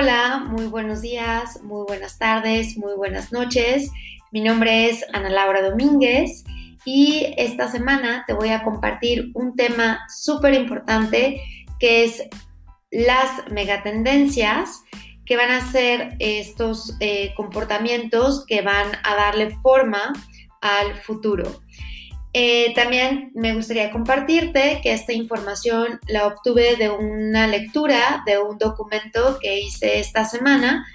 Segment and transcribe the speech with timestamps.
[0.00, 3.90] Hola, muy buenos días, muy buenas tardes, muy buenas noches.
[4.32, 6.42] Mi nombre es Ana Laura Domínguez
[6.86, 11.42] y esta semana te voy a compartir un tema súper importante
[11.78, 12.22] que es
[12.90, 14.84] las megatendencias
[15.26, 20.14] que van a ser estos eh, comportamientos que van a darle forma
[20.62, 21.60] al futuro.
[22.32, 28.56] Eh, también me gustaría compartirte que esta información la obtuve de una lectura de un
[28.56, 30.86] documento que hice esta semana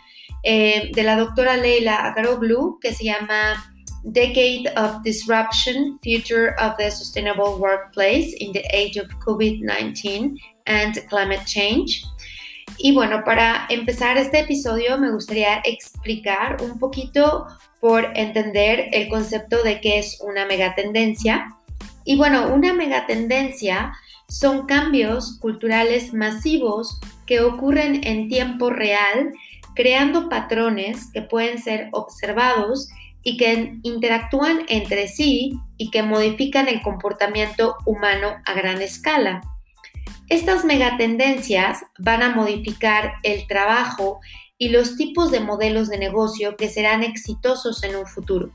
[0.43, 3.65] eh, de la doctora Leila Akaroglu que se llama
[4.05, 11.45] Decade of Disruption, Future of the Sustainable Workplace in the Age of COVID-19 and Climate
[11.45, 12.03] Change.
[12.77, 17.47] Y bueno, para empezar este episodio me gustaría explicar un poquito
[17.79, 21.55] por entender el concepto de qué es una megatendencia.
[22.03, 23.93] Y bueno, una megatendencia
[24.27, 29.31] son cambios culturales masivos que ocurren en tiempo real,
[29.75, 32.89] creando patrones que pueden ser observados
[33.23, 39.41] y que interactúan entre sí y que modifican el comportamiento humano a gran escala.
[40.29, 44.21] Estas megatendencias van a modificar el trabajo
[44.57, 48.51] y los tipos de modelos de negocio que serán exitosos en un futuro.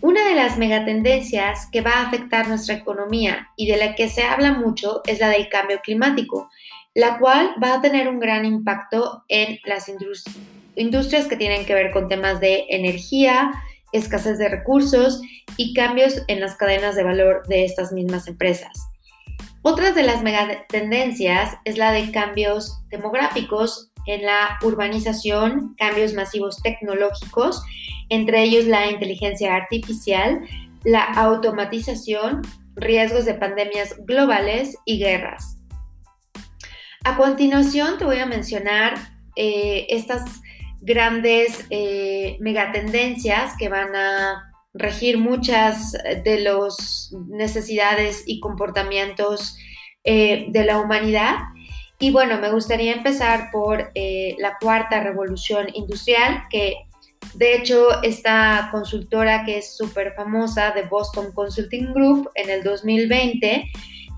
[0.00, 4.22] Una de las megatendencias que va a afectar nuestra economía y de la que se
[4.22, 6.48] habla mucho es la del cambio climático,
[6.94, 9.90] la cual va a tener un gran impacto en las
[10.74, 13.52] industrias que tienen que ver con temas de energía,
[13.92, 15.20] escasez de recursos
[15.58, 18.87] y cambios en las cadenas de valor de estas mismas empresas.
[19.62, 27.62] Otra de las megatendencias es la de cambios demográficos en la urbanización, cambios masivos tecnológicos,
[28.08, 30.40] entre ellos la inteligencia artificial,
[30.84, 32.42] la automatización,
[32.76, 35.58] riesgos de pandemias globales y guerras.
[37.04, 38.94] A continuación te voy a mencionar
[39.36, 40.40] eh, estas
[40.80, 44.47] grandes eh, megatendencias que van a
[44.78, 45.92] regir muchas
[46.24, 49.56] de las necesidades y comportamientos
[50.04, 51.36] eh, de la humanidad
[52.00, 56.76] y bueno, me gustaría empezar por eh, la cuarta revolución industrial, que
[57.34, 63.64] de hecho esta consultora que es súper famosa de Boston Consulting Group en el 2020,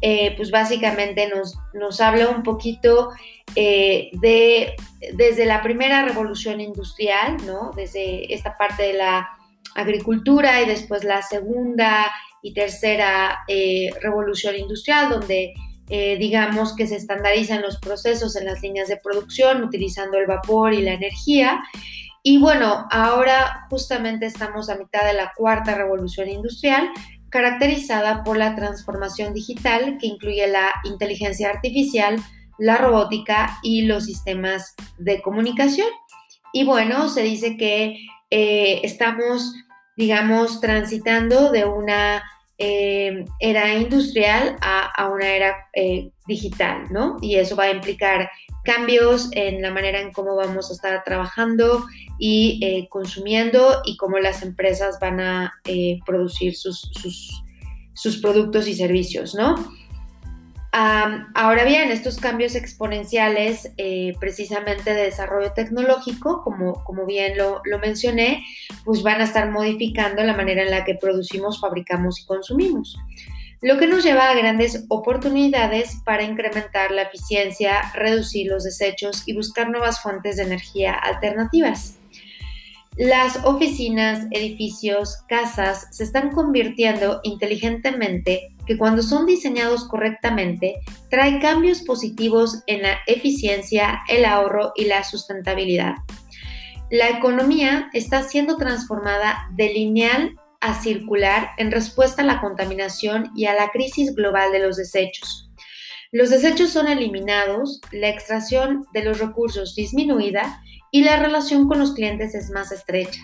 [0.03, 3.11] eh, pues básicamente nos, nos, habla un poquito
[3.55, 4.75] eh, de
[5.15, 7.73] desde la primera revolución industrial, ¿no?
[7.75, 9.29] Desde esta parte de la
[9.75, 12.11] agricultura y después la segunda
[12.43, 13.45] y tercera
[14.01, 15.53] revolución industrial, donde
[15.93, 20.73] eh, digamos que se estandarizan los procesos en las líneas de producción utilizando el vapor
[20.73, 21.61] y la energía.
[22.23, 26.91] Y bueno, ahora justamente estamos a mitad de la cuarta revolución industrial,
[27.29, 32.23] caracterizada por la transformación digital que incluye la inteligencia artificial,
[32.57, 35.89] la robótica y los sistemas de comunicación.
[36.53, 37.97] Y bueno, se dice que
[38.31, 39.55] eh, estamos,
[39.97, 42.23] digamos, transitando de una
[42.59, 47.17] eh, era industrial a, una era eh, digital, ¿no?
[47.21, 48.31] Y eso va a implicar
[48.65, 51.85] cambios en la manera en cómo vamos a estar trabajando
[52.19, 55.55] y consumiendo y cómo las empresas van a
[56.05, 56.91] producir sus,
[57.95, 59.55] sus productos y servicios, ¿no?
[60.73, 67.79] Ahora bien, estos cambios exponenciales, eh, precisamente de desarrollo tecnológico, como, como bien lo, lo,
[67.79, 68.45] mencioné,
[68.85, 72.97] pues van a estar modificando la manera en la que producimos, fabricamos y consumimos.
[73.63, 79.35] Lo que nos lleva a grandes oportunidades para incrementar la eficiencia, reducir los desechos y
[79.35, 81.99] buscar nuevas fuentes de energía alternativas.
[82.97, 90.77] Las oficinas, edificios, casas se están convirtiendo inteligentemente que cuando son diseñados correctamente
[91.09, 95.95] trae cambios positivos en la eficiencia, el ahorro y la sustentabilidad.
[96.89, 103.47] La economía está siendo transformada de lineal a circular en respuesta a la contaminación y
[103.47, 105.51] a la crisis global de los desechos.
[106.13, 110.63] Los desechos son eliminados, la extracción de los recursos disminuida
[110.93, 113.21] y la relación con los clientes es más estrecha.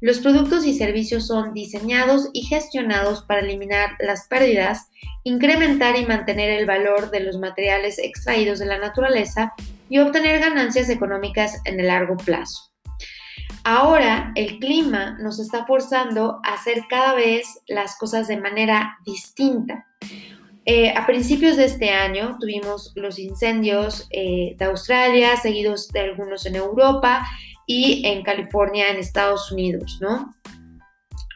[0.00, 4.88] Los productos y servicios son diseñados y gestionados para eliminar las pérdidas,
[5.24, 9.52] incrementar y mantener el valor de los materiales extraídos de la naturaleza
[9.90, 12.72] y obtener ganancias económicas en el largo plazo.
[13.62, 19.86] Ahora el clima nos está forzando a hacer cada vez las cosas de manera distinta.
[20.64, 26.46] Eh, a principios de este año tuvimos los incendios eh, de Australia, seguidos de algunos
[26.46, 27.26] en Europa
[27.72, 30.34] y en California, en Estados Unidos, ¿no?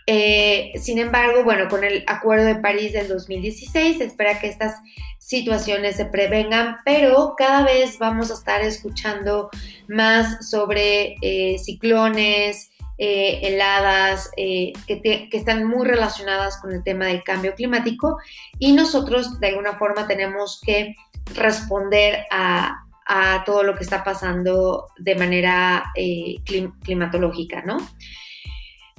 [0.09, 4.75] Eh, sin embargo, bueno, con el Acuerdo de París del 2016 se espera que estas
[5.19, 9.49] situaciones se prevengan, pero cada vez vamos a estar escuchando
[9.87, 17.23] más sobre eh, ciclones, eh, heladas, que, que, están muy relacionadas con el tema del
[17.23, 18.19] cambio climático
[18.59, 20.97] y nosotros de alguna forma tenemos que
[21.37, 26.37] responder a, a todo lo que está pasando de manera eh,
[26.83, 27.79] climatológica, ¿no?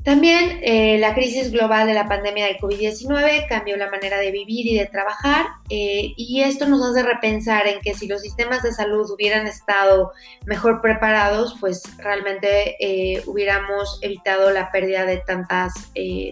[0.03, 4.67] También eh, la crisis global de la pandemia del COVID-19 cambió la manera de vivir
[4.67, 8.71] y de trabajar eh, y esto nos hace repensar en que si los sistemas de
[8.71, 10.11] salud hubieran estado
[10.45, 15.73] mejor preparados, pues realmente hubiéramos evitado la pérdida de tantas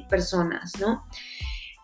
[0.08, 1.04] personas, ¿no?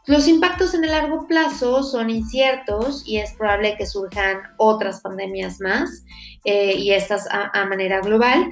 [0.09, 5.61] Los impactos en el largo plazo son inciertos y es probable que surjan otras pandemias
[5.61, 6.03] más
[6.45, 8.49] eh, y estas a, manera global.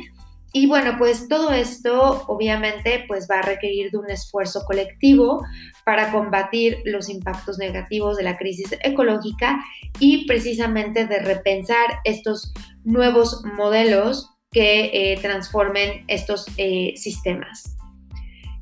[0.54, 5.44] Y bueno, pues todo esto obviamente pues va a requerir de un esfuerzo colectivo
[5.83, 9.59] para combatir los impactos negativos de la crisis ecológica
[10.00, 17.77] y precisamente de repensar estos nuevos modelos que eh, transformen estos eh, sistemas.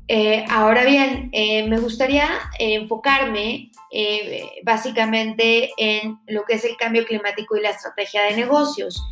[0.08, 7.04] Eh, ahora bien, eh, me gustaría enfocarme eh, básicamente en lo que es el cambio
[7.04, 9.02] climático y la estrategia de negocios.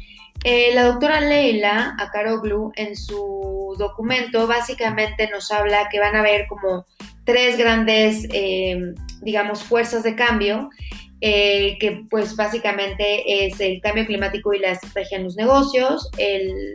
[0.45, 6.85] la doctora Leila Akaroglu en su documento básicamente nos habla que van a haber como
[7.25, 8.29] tres grandes,
[9.23, 10.69] digamos, fuerzas de cambio
[11.27, 16.11] eh, que pues básicamente es el cambio climático y la estrategia en los negocios,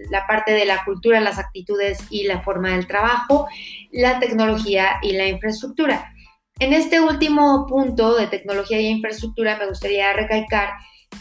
[0.09, 3.47] la parte de la cultura, las actitudes y la forma del trabajo,
[3.91, 6.11] la tecnología y la infraestructura.
[6.57, 10.69] En este último punto de tecnología y infraestructura me gustaría recalcar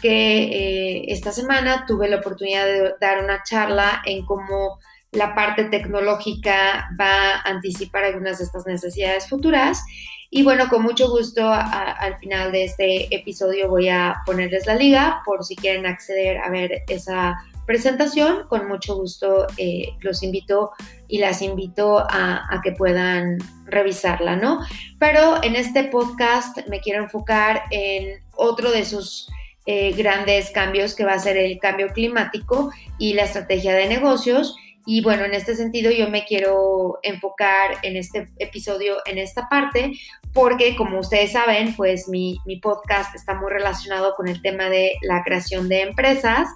[0.01, 4.79] que eh, esta semana tuve la oportunidad de dar una charla en cómo
[5.11, 9.83] la parte tecnológica va a anticipar algunas de estas necesidades futuras
[10.31, 15.23] y bueno, con mucho gusto al final de este episodio voy a ponerles la liga
[15.25, 17.35] por si quieren acceder a ver esa
[17.65, 18.47] presentación.
[18.47, 20.71] Con mucho gusto eh, los invito
[21.07, 24.59] y las invito a, que puedan revisarla, ¿no?
[24.99, 29.31] Pero en este podcast me quiero enfocar en otro de esos
[29.65, 34.55] eh, grandes cambios que va a ser el cambio climático y la estrategia de negocios.
[34.85, 39.91] Y bueno, en este sentido yo me quiero enfocar en este episodio, en esta parte,
[40.33, 45.23] porque como ustedes saben, pues mi, podcast está muy relacionado con el tema de la
[45.23, 46.47] creación de empresas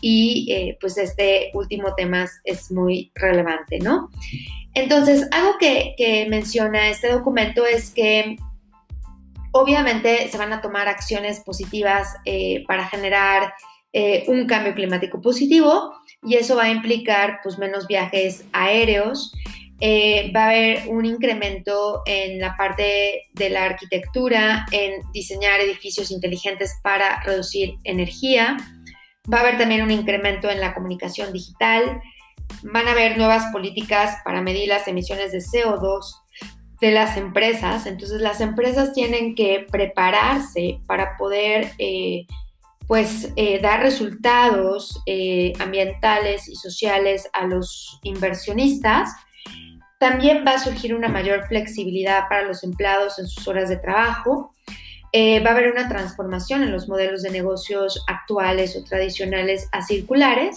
[0.00, 4.08] y eh, pues este último tema es muy relevante, ¿no?
[4.74, 8.36] Entonces, algo que, menciona este documento es que
[9.52, 13.52] obviamente se van a tomar acciones positivas eh, para generar
[13.92, 19.32] eh, un cambio climático positivo y eso va a implicar pues menos viajes aéreos,
[19.80, 26.10] eh, va a haber un incremento en la parte de la arquitectura, en diseñar edificios
[26.10, 28.58] inteligentes para reducir energía.
[29.32, 32.02] Va a haber también un incremento en la comunicación digital.
[32.62, 36.02] Van a haber nuevas políticas para medir las emisiones de CO2
[36.80, 37.86] de las empresas.
[37.86, 42.26] Entonces las empresas tienen que prepararse para poder eh,
[42.90, 45.00] pues eh, dar resultados
[45.60, 49.10] ambientales y sociales a los inversionistas
[50.00, 54.54] también va a surgir una mayor flexibilidad para los empleados en sus horas de trabajo.
[55.12, 59.82] Eh, va a haber una transformación en los modelos de negocios actuales o tradicionales a
[59.82, 60.56] circulares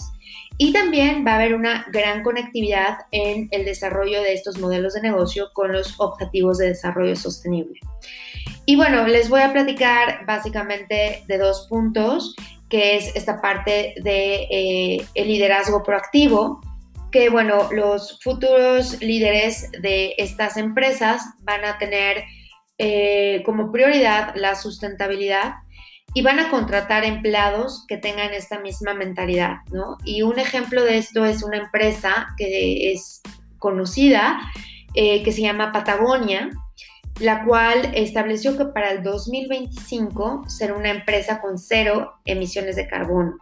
[0.56, 5.02] y también va a haber una gran conectividad en el desarrollo de estos modelos de
[5.02, 7.78] negocio con los objetivos de desarrollo sostenible.
[8.66, 12.34] Y bueno, les voy a platicar básicamente de dos puntos,
[12.68, 16.60] que es esta parte de eh, el liderazgo proactivo,
[17.12, 22.24] que, bueno, los futuros líderes de estas empresas van a tener
[22.78, 25.54] eh, como prioridad la sustentabilidad
[26.14, 29.98] y van a contratar empleados que tengan esta misma mentalidad, ¿no?
[30.04, 33.20] Y un ejemplo de esto es una empresa que es
[33.58, 34.40] conocida,
[34.94, 36.50] eh, que se llama Patagonia,
[37.20, 43.36] la cual estableció que para el 2025 será una empresa con cero emisiones de carbono.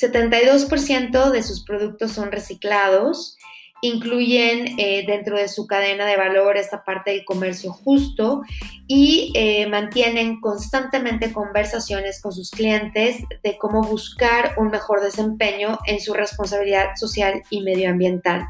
[0.00, 3.36] 72% de sus productos son reciclados,
[3.80, 8.42] incluyen eh, dentro de su cadena de valor esta parte del comercio justo
[8.86, 16.00] y eh, mantienen constantemente conversaciones con sus clientes de cómo buscar un mejor desempeño en
[16.00, 18.46] su responsabilidad social y medioambiental.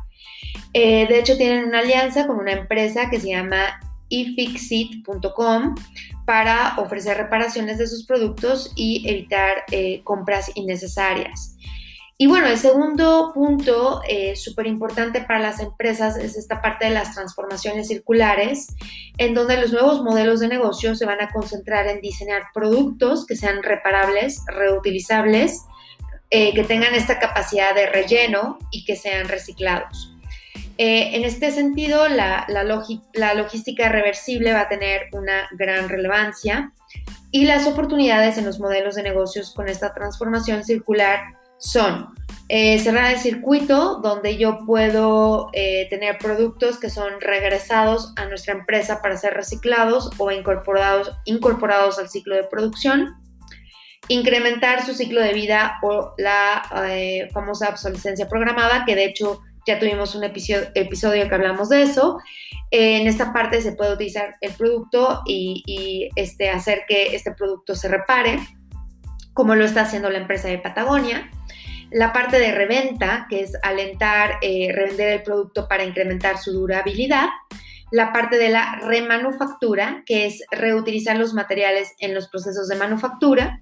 [0.73, 3.81] Eh, de hecho, tienen una alianza con una empresa que se llama
[4.21, 5.75] ifixit.com
[6.25, 11.57] para ofrecer reparaciones de sus productos y evitar eh, compras innecesarias.
[12.17, 16.93] Y bueno, el segundo punto eh, súper importante para las empresas es esta parte de
[16.93, 18.69] las transformaciones circulares,
[19.19, 23.35] en donde los nuevos modelos de negocio se van a concentrar en diseñar productos que
[23.35, 25.63] sean reparables, reutilizables,
[26.31, 30.14] eh, que tengan esta capacidad de relleno y que sean reciclados.
[30.77, 36.73] Eh, en este sentido, la, la, la logística reversible va a tener una gran relevancia
[37.31, 41.21] y las oportunidades en los modelos de negocios con esta transformación circular
[41.59, 42.15] son
[42.49, 48.53] eh, cerrar el circuito donde yo puedo eh, tener productos que son regresados a nuestra
[48.53, 53.15] empresa para ser reciclados o incorporados, incorporados al ciclo de producción,
[54.09, 59.79] incrementar su ciclo de vida o la eh, famosa obsolescencia programada, que de hecho ya
[59.79, 62.19] tuvimos un episodio, episodio que hablamos de eso.
[62.71, 67.75] en esta parte se puede utilizar el producto y, y este, hacer que este producto
[67.75, 68.39] se repare,
[69.33, 71.31] como lo está haciendo la empresa de Patagonia.
[71.91, 77.29] La parte de reventa, que es alentar, eh, revender el producto para incrementar su durabilidad,
[77.93, 83.61] la parte de la remanufactura, que es reutilizar los materiales en los procesos de manufactura,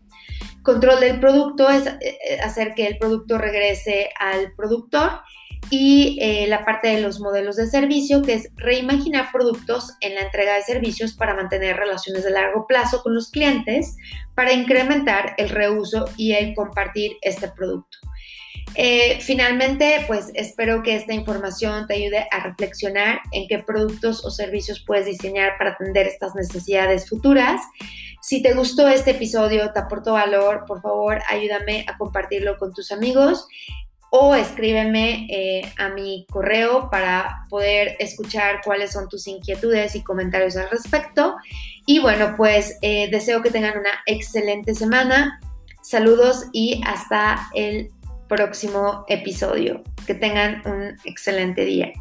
[0.63, 5.11] control del producto es eh, hacer que el producto regrese al productor
[5.71, 10.23] y eh, la parte de los modelos de servicio, que es reimaginar productos en la
[10.23, 13.97] entrega de servicios para mantener relaciones de largo plazo con los clientes,
[14.35, 17.99] para incrementar el reuso y el compartir este producto.
[18.75, 24.31] Eh, finalmente, pues espero que esta información te ayude a reflexionar en qué productos o
[24.31, 27.61] servicios puedes diseñar para atender estas necesidades futuras.
[28.23, 32.93] Si te gustó este episodio, te aportó valor, por favor ayúdame a compartirlo con tus
[32.93, 33.47] amigos
[34.15, 40.55] o escríbeme eh, a mi correo para poder escuchar cuáles son tus inquietudes y comentarios
[40.59, 41.37] al respecto.
[41.87, 45.41] Y bueno, pues eh, deseo que tengan una excelente semana.
[45.81, 47.91] Saludos y hasta el
[48.29, 49.83] próximo episodio.
[50.07, 51.95] Que tengan un excelente día.